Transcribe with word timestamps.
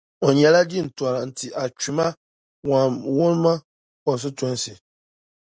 O 0.25 0.27
nyɛla 0.37 0.61
jintɔra 0.69 1.19
n-ti 1.29 1.47
Atwima-Kwanwoma 1.63 3.53
Constituency. 4.05 4.73